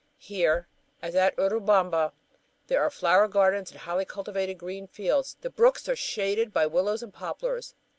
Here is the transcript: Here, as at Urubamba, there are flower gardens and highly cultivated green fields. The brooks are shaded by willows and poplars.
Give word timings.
Here, 0.17 0.67
as 0.99 1.13
at 1.15 1.35
Urubamba, 1.37 2.13
there 2.65 2.81
are 2.81 2.89
flower 2.89 3.27
gardens 3.27 3.69
and 3.69 3.81
highly 3.81 4.03
cultivated 4.05 4.55
green 4.57 4.87
fields. 4.87 5.37
The 5.41 5.51
brooks 5.51 5.87
are 5.87 5.95
shaded 5.95 6.51
by 6.51 6.65
willows 6.65 7.03
and 7.03 7.13
poplars. 7.13 7.75